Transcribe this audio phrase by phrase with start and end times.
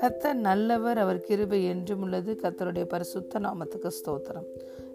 [0.00, 2.38] கத்தர் நல்லவர் அவர் கிருபை என்றும் உள்ளது.
[2.42, 4.46] கத்தருடைய பரிசுத்த நாமத்துக்கு ஸ்தோத்திரம்.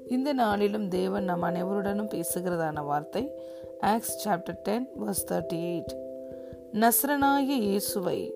[0.07, 3.31] இந்த நாளிலும் தேவன் நம் அனைவருடனும் பேசுகிறதான வார்த்தை
[3.79, 5.93] Acts chapter ten verse thirty eight
[6.73, 8.33] நஸ்ரனாகிய இயேசுவை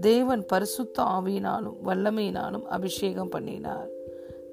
[0.00, 3.88] தேவன் பரிசுத்த ஆவியினாலும் வல்லமையினாலும் அபிஷேகம் பண்ணினார்.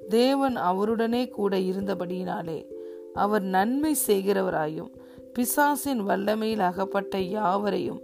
[0.08, 2.66] தேவன் அவருடனே கூட இருந்தபடியினாலே
[3.14, 4.90] அவர் நன்மை செய்கிறவராயும்
[5.34, 8.00] பிசாசின் வல்லமையில் அகப்பட்ட யாவரையும்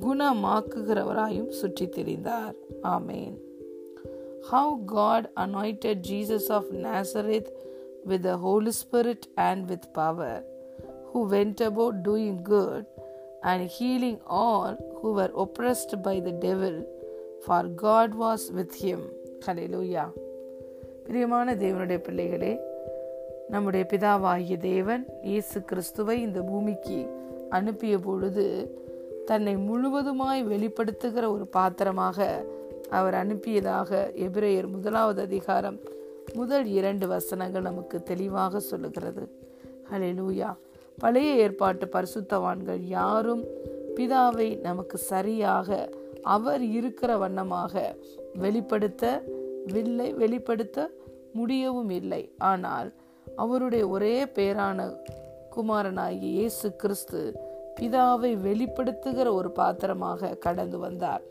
[0.00, 3.36] குணமாக்குகிறவராயும் சுற்றி திரிந்தார் ஆமேன்
[4.50, 7.50] how God anointed Jesus of Nazareth
[8.06, 10.42] with the Holy Spirit and with power,
[11.06, 12.86] who went about doing good
[13.42, 16.76] and healing all who were oppressed by the devil,
[17.46, 19.00] for God was with him.
[19.46, 20.08] Hallelujah.
[21.06, 22.50] பிரியமான தேவனுடைய பிள்ளைகளே
[23.48, 27.16] நம்முடைய பிதாவாகிய தேவன் இயேசு கிறிஸ்துவை இந்த பூமிக்கு
[27.50, 28.44] அனுப்பிய பொழுது
[29.26, 32.46] தன்னை முழுவதுமாய் வெளிப்படுத்துகிற ஒரு பாத்திரமாக
[32.90, 35.78] அவர் அனுப்பியதாக எபிரேயர் முதலாவது அதிகாரம்
[36.34, 39.28] முதல் இரண்டு வசனங்கள் நமக்கு தெளிவாக சொல்லுகிறது.
[39.90, 40.56] ஹலே லூயா
[40.98, 43.44] பழைய ஏற்பாட்டு பரிசுத்தவான்கள் யாரும்
[43.96, 45.90] பிதாவை நமக்கு சரியாக
[46.22, 47.96] அவர் இருக்கிற வண்ணமாக
[48.34, 49.22] வெளிப்படுத்த
[49.66, 50.90] வில்லை வெளிப்படுத்த
[51.32, 52.34] முடியவும் இல்லை.
[52.38, 52.92] ஆனால்
[53.42, 54.88] அவருடைய ஒரே பேரான
[55.54, 57.20] குமாரனாகிய இயேசு கிறிஸ்து
[57.80, 61.22] பிதாவை வெளிப்படுத்துகிற ஒரு பாத்திரமாக கடந்து வந்தார்.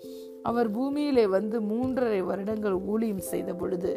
[0.43, 3.93] அவர் பூமியிலே வந்து மூன்றரை வருடங்கள் ஊழியம் செய்த பொழுது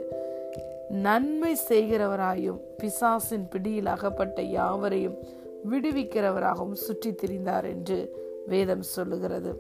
[1.07, 5.19] நன்மை செய்கிறவராயும் பிசாசின் பிடியில் அகப்பட்ட யாவரையும்
[5.71, 7.99] விடுவிக்கிறவராகவும் சுற்றி திரிந்தார் என்று
[8.47, 9.53] வேதம் சொல்லுகிறது.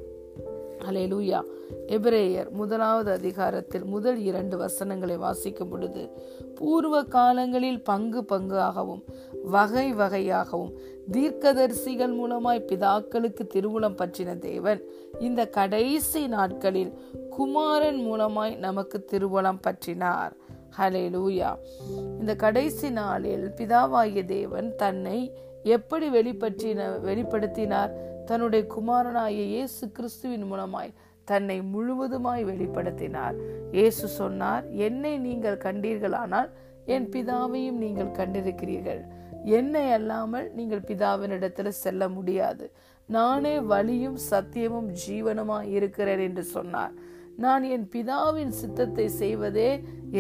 [0.84, 1.42] அலே லூயா
[1.86, 6.11] எபிரேயர் முதலாவது அதிகாரத்தில் முதல் இரண்டு வசனங்களை வாசிக்கும் பொழுது
[6.55, 9.03] பூர்வ காலங்களில் பங்கு பங்காகவும்
[9.45, 10.73] வகை வகையாகவும்
[11.12, 14.83] தீர்க்கதரிசிகள் மூலமாய் பிதாக்களுக்கு திருவுளம் பற்றின தேவன்
[15.19, 16.92] இந்த கடைசி நாட்களில்
[17.31, 20.33] குமாரன் மூலமாய் நமக்கு திருவுளம் பற்றினார்.
[20.78, 21.57] ஹலே லூயா
[22.20, 25.33] இந்த கடைசி நாளில் பிதாவாகிய தேவன் தன்னை
[25.63, 27.90] எப்படி வெளிப்பற்றின வெளிப்படுத்தினார்?
[28.30, 30.91] தன்னுடைய குமாரனாகிய இயேசு கிறிஸ்துவின் மூலமாய்
[31.30, 33.36] தன்னை முழுவதுமாய் வெளிப்படுத்தினார்.
[33.79, 36.51] இயேசு சொன்னார் என்னை நீங்கள் கண்டீர்களானால்
[36.95, 39.02] என் பிதாவையும் நீங்கள் கண்டிருக்கிறீர்கள்.
[39.58, 42.64] என்னை அல்லாமல் நீங்கள் பிதாவினிடத்தில் செல்ல முடியாது.
[43.08, 46.95] நானே வழியும் சத்தியமும் ஜீவனுமாய் இருக்கிறேன் என்று சொன்னார்.
[47.45, 49.70] நான் என் பிதாவின் சித்தத்தை செய்வதே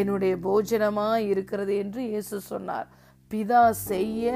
[0.00, 2.88] என்னுடைய போஜனமாய் இருக்கிறது என்று இயேசு சொன்னார்.
[3.32, 4.30] பிதா செய்ய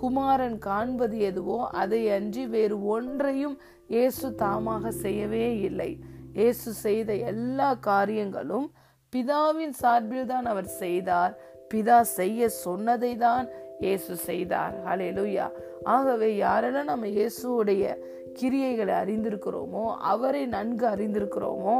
[0.00, 3.56] குமாரன் காண்பது எதுவோ அதை அன்றி வேறு ஒன்றையும்
[3.94, 5.90] இயேசு தாமாக செய்யவே இல்லை.
[6.38, 8.66] இயேசு செய்த எல்லா காரியங்களும்
[9.12, 11.34] பிதாவின் சார்பில் தான் அவர் செய்தார்.
[11.70, 13.46] பிதா செய்ய சொன்னதை தான்
[13.84, 14.74] இயேசு செய்தார்.
[14.88, 15.46] ஹலேலுயா
[15.94, 17.84] ஆகவே யாரெல்லாம் நம்ம இயேசுடைய
[18.38, 21.76] கிரியைகளை அறிந்திருக்கிறோமோ அவரை நன்கு அறிந்திருக்கிறோமோ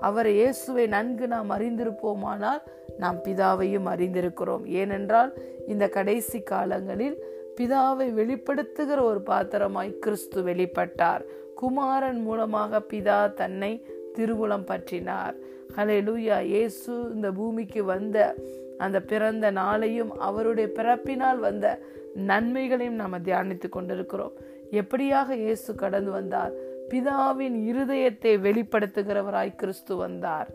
[0.00, 2.62] அவரை இயேசுவை நன்கு நாம் அறிந்திருப்போமானால்
[2.98, 4.64] நாம் பிதாவையும் அறிந்திருக்கிறோம்.
[4.66, 5.32] ஏனென்றால்
[5.68, 7.16] இந்த கடைசி காலங்களில்
[7.60, 11.24] பிதாவை வெளிப்படுத்துகிற ஒரு பாத்திரமாய் கிறிஸ்து வெளிப்பட்டார்.
[11.54, 15.34] குமாரன் மூலமாக பிதா தன்னை திருவுளம் பற்றினார்.
[15.76, 18.34] ஹலே லூயா இயேசு இந்த பூமிக்கு வந்த
[18.78, 21.78] அந்த பிறந்த நாளையும் அவருடைய பிறப்பினால் வந்த
[22.14, 24.34] நன்மைகளையும் நாம் தியானித்து கொண்டிருக்கிறோம்.
[24.70, 26.52] எப்படியாக இயேசு கடந்து வந்தார்?
[26.90, 30.50] பிதாவின் இருதயத்தை வெளிப்படுத்துகிறவராய் கிறிஸ்து வந்தார்.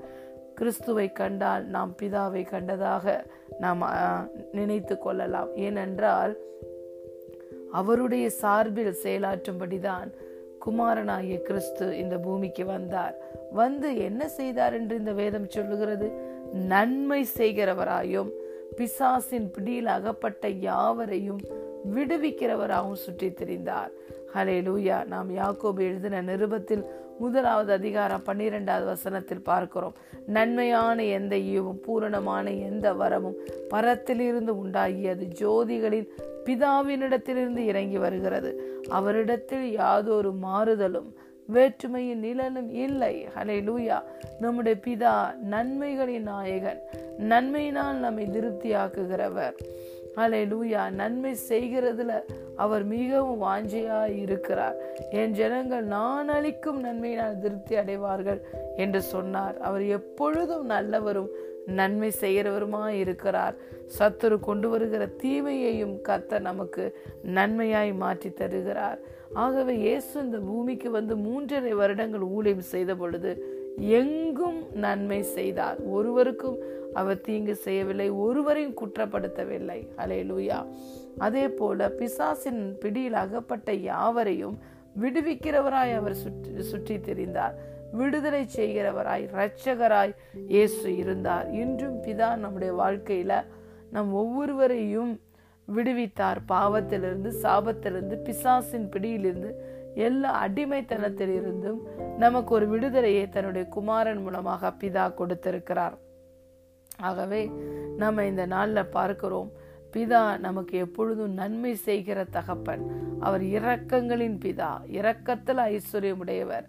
[0.56, 3.26] கிறிஸ்துவை கண்டால் நாம் பிதாவை கண்டதாக
[3.60, 3.84] நாம்
[4.52, 5.56] நினைத்து கொள்ளலாம்.
[5.56, 6.38] ஏனென்றால்
[7.72, 10.10] அவருடைய சார்பில் செயலாற்றும்படிதான்
[10.60, 13.16] குமாரனாகிய கிறிஸ்து இந்த பூமிக்கு வந்தார்.
[13.52, 16.08] வந்து என்ன செய்தார் என்று இந்த வேதம் சொல்லுகிறது?
[16.54, 18.30] நன்மை செய்கிறவராயும்
[18.76, 21.40] பிசாசின் பிடியில் அகப்பட்ட யாவரையும்
[21.96, 23.92] விடுவிக்கிறவராகவும் சுற்றி திரிந்தார்
[24.36, 26.84] ஹலே லூயா நாம் யாக்கோபு எழுதின நிருபத்தில்
[27.20, 29.94] முதலாவது அதிகாரம் பன்னிரெண்டாவது வசனத்தில் பார்க்கிறோம்.
[30.26, 33.36] நன்மையான எந்த ஈவும் பூரணமான எந்த வரமும்
[33.70, 35.28] பரத்திலிருந்து உண்டாகியது.
[35.40, 36.08] ஜோதிகளின்
[36.46, 38.82] பிதாவினிடத்திலிருந்து இறங்கி வருகிறது.
[38.90, 41.14] அவரிடத்தில் யாதொரு மாறுதலும்
[41.46, 43.28] வேற்றுமையின் நிழலும் இல்லை.
[43.38, 44.02] ஹலே லூயா
[44.40, 45.14] நம்முடைய பிதா
[45.50, 46.80] நன்மைகளின் நாயகன்.
[47.20, 49.54] நன்மையினால் நம்மை திருப்தியாக்குகிறவர்.
[50.22, 52.14] அலை லூயா நன்மை செய்கிறதுல
[52.64, 54.78] அவர் மிகவும் வாஞ்சியா இருக்கிறார்.
[55.20, 58.42] என் ஜனங்கள் நான் அளிக்கும் நன்மையினால் திருப்தி அடைவார்கள்
[58.84, 59.56] என்று சொன்னார்.
[59.68, 61.30] அவர் எப்பொழுதும் நல்லவரும்
[61.80, 63.56] நன்மை செய்கிறவருமாய் இருக்கிறார்.
[63.98, 66.84] சத்துரு கொண்டு வருகிற தீமையையும் கத்த நமக்கு
[67.38, 69.00] நன்மையாய் மாற்றி தருகிறார்.
[69.44, 73.32] ஆகவே இயேசு இந்த பூமிக்கு வந்து மூன்றரை வருடங்கள் ஊழியம் செய்த பொழுது
[74.00, 75.78] எங்கும் நன்மை செய்தார்.
[75.98, 76.58] ஒருவருக்கும்
[76.94, 79.80] அவர் தீங்கு செய்யவில்லை ஒருவரையும் குற்றப்படுத்தவில்லை.
[79.98, 80.60] அலே லூயா
[81.18, 84.58] அதே போல பிசாசின் பிடியில் அகப்பட்ட யாவரையும்
[85.02, 87.56] விடுவிக்கிறவராய் அவர் சுற்றி சுற்றி திரிந்தார்.
[88.00, 90.14] விடுதலை செய்கிறவராய் இரட்சகராய்
[90.48, 91.48] இயேசு இருந்தார்.
[91.52, 93.34] இன்றும் பிதா நம்முடைய வாழ்க்கையில
[93.92, 95.14] நம் ஒவ்வொருவரையும்
[95.68, 96.40] விடுவித்தார்.
[96.54, 99.52] பாவத்திலிருந்து சாபத்திலிருந்து பிசாசின் பிடியிலிருந்து
[100.08, 101.80] எல்லா அடிமைத்தனத்திலிருந்தும்
[102.18, 105.98] நமக்கு ஒரு விடுதலையை தன்னுடைய குமாரன் மூலமாக பிதா கொடுத்திருக்கிறார்.
[107.02, 107.52] ஆகவே
[107.98, 109.52] நம்ம இந்த நாளில் பார்க்கிறோம்
[109.94, 112.84] பிதா நமக்கு எப்பொழுதும் நன்மை செய்கிற தகப்பன்.
[113.20, 116.66] அவர் இரக்கங்களின் பிதா இரக்கத்தில் ஐஸ்வர்யமுடையவர்.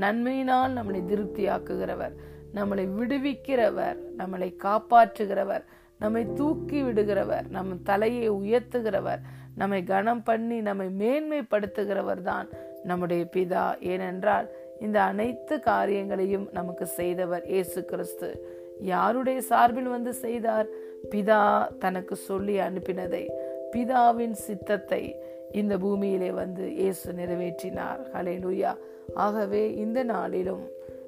[0.00, 2.14] நன்மையினால் நம்மளை திருப்தியாக்குகிறவர்.
[2.54, 5.64] நம்மளை விடுவிக்கிறவர் நம்மளை காப்பாற்றுகிறவர்.
[5.98, 9.18] நம்மை தூக்கி விடுகிறவர் நம் தலையை உயர்த்துகிறவர்.
[9.54, 12.48] நம்மை கனம் பண்ணி நம்மை மேன்மைப்படுத்துகிறவர் தான்
[12.84, 13.80] நம்முடைய பிதா.
[13.80, 14.48] ஏனென்றால்
[14.80, 18.55] இந்த அனைத்து காரியங்களையும் நமக்கு செய்தவர் இயேசு கிறிஸ்து.
[18.80, 20.66] யாருடைய சார்பில் வந்து செய்தார்?
[21.10, 23.26] பிதா தனக்கு சொல்லி அனுப்பினதை
[23.72, 25.16] பிதாவின் சித்தத்தை
[25.52, 28.00] இந்த பூமியிலே வந்து இயேசு நிறைவேற்றினார்.
[28.14, 28.76] ஹலே லூயா
[29.14, 30.64] ஆகவே இந்த நாளிலும்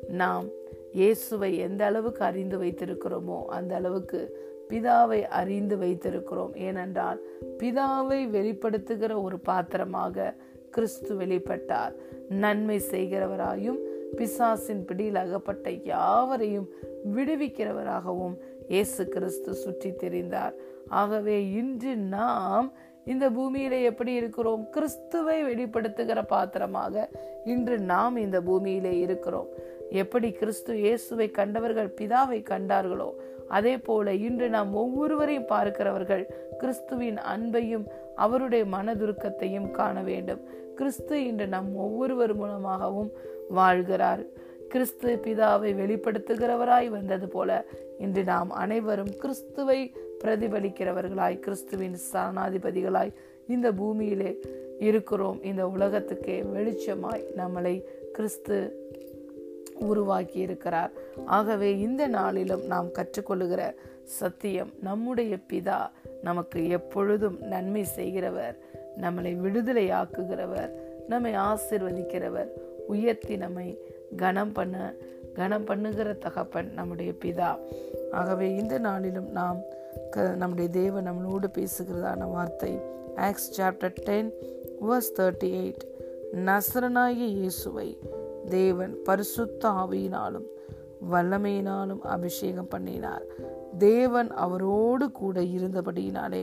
[0.08, 0.46] நாம்
[0.92, 6.56] இயேசுவை எந்த அளவுக்கு அறிந்து வைத்திருக்கிறோமோ அந்த அளவுக்கு பிதாவை அறிந்து வைத்திருக்கிறோம்.
[6.56, 7.20] ஏனென்றால்
[7.58, 10.34] பிதாவை வெளிப்படுத்துகிற ஒரு பாத்திரமாக
[10.70, 11.94] கிறிஸ்து வெளிப்பட்டார்.
[12.28, 13.78] நன்மை செய்கிறவராயும்
[14.16, 16.68] பிசாசின் பிடியில் அகப்பட்ட யாவரையும்
[17.16, 18.36] விடுவிக்கிறவராகவும்
[18.68, 20.54] இயேசு கிறிஸ்து சுற்றி தெரிந்தார்.
[20.88, 22.72] ஆகவே இன்று நாம்
[23.04, 24.70] இந்த பூமியில எப்படி இருக்கிறோம்?
[24.70, 27.08] கிறிஸ்துவை வெளிப்படுத்துகிற பாத்திரமாக
[27.44, 29.46] இன்று நாம் இந்த பூமியிலே இருக்கிறோம்.
[29.90, 33.10] எப்படி கிறிஸ்து இயேசுவை கண்டவர்கள் பிதாவை கண்டார்களோ
[33.48, 36.24] அதே போல இன்று நாம் ஒவ்வொருவரையும் பார்க்கிறவர்கள்
[36.58, 40.40] கிறிஸ்துவின் அன்பையும் அவருடைய மனதுருக்கத்தையும் காண வேண்டும்.
[40.74, 43.10] கிறிஸ்து இன்று நம் ஒவ்வொருவர் மூலமாகவும்
[43.54, 44.26] வாழ்கிறார்.
[44.68, 47.64] கிறிஸ்து பிதாவை வெளிப்படுத்துகிறவராய் வந்தது போல
[47.98, 53.12] இன்று நாம் அனைவரும் கிறிஸ்துவை பிரதிபலிக்கிறவர்களாய் கிறிஸ்துவின் சரணாதிபதிகளாய்
[53.48, 54.38] இந்த பூமியிலே
[54.78, 55.42] இருக்கிறோம்.
[55.42, 58.86] இந்த உலகத்துக்கே வெளிச்சமாய் நம்மளை கிறிஸ்து
[59.78, 60.90] உருவாக்கி இருக்கிறார்
[61.24, 63.74] ஆகவே இந்த நாளிலும் நாம் கற்றுக்கொள்ளுகிற
[64.04, 65.90] சத்தியம் நம்முடைய பிதா
[66.22, 68.56] நமக்கு எப்பொழுதும் நன்மை செய்கிறவர்
[69.00, 70.70] நம்மளை விடுதலையாக்குகிறவர்
[71.08, 72.48] நம்மை ஆசிர்வதிக்கிறவர்.
[72.88, 73.68] உயர்த்தி நம்மை
[74.16, 74.94] கனம் பண்ண
[75.34, 77.50] கனம் பண்ணுகிற தகப்பன் நம்முடைய பிதா.
[78.10, 79.58] ஆகவே இந்த நாளிலும் நாம்
[80.10, 82.72] க நம்முடைய தேவன் நம்மளோடு பேசுகிறதான வார்த்தை
[83.16, 84.30] Acts chapter ten
[84.88, 85.84] verse thirty eight
[86.46, 87.88] நசரனாகிய இயேசுவை
[88.48, 90.48] தேவன் பரிசுத்த ஆவியினாலும்
[91.12, 93.24] வல்லமையினாலும் அபிஷேகம் பண்ணினார்.
[93.78, 96.42] தேவன் அவரோடு கூட இருந்தபடியினாலே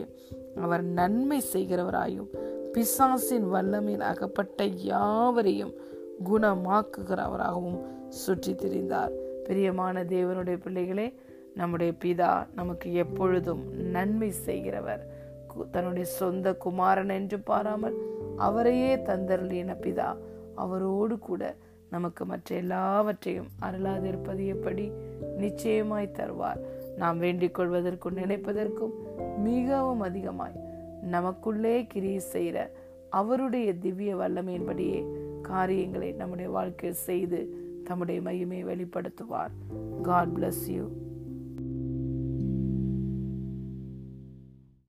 [0.62, 2.30] அவர் நன்மை செய்கிறவராயும்
[2.74, 5.74] பிசாசின் வல்லமையில் அகப்பட்ட யாவரையும்
[6.24, 9.12] குணமாக்குகிறவராகவும் சுற்றி திரிந்தார்
[9.44, 11.14] பிரியமான தேவனுடைய பிள்ளைகளே
[11.56, 15.08] நம்முடைய பிதா நமக்கு எப்பொழுதும் நன்மை செய்கிறவர்.
[15.72, 17.98] தன்னுடைய சொந்த குமாரன் என்று பாராமல்
[18.38, 20.18] அவரையே தந்தருளின பிதா
[20.56, 21.56] அவரோடு கூட
[21.90, 24.92] நமக்கு மற்ற எல்லாவற்றையும் அருளாதிருப்பது எப்படி?
[25.38, 26.60] நிச்சயமாய் தருவார்.
[26.98, 28.92] நாம் வேண்டிக் கொள்வதற்கும் நினைப்பதற்கும்
[29.38, 30.60] மிகவும் அதிகமாய்
[31.02, 32.72] நமக்குள்ளே கிரியை செய்கிற
[33.10, 35.15] அவருடைய திவ்ய வல்லமையின்படியே
[35.52, 37.40] காரியங்களை நம்முடைய வாழ்க்கையில் செய்து
[37.84, 39.54] தம்முடைய மையமே வெளிப்படுத்துவார்.
[40.02, 40.86] God bless you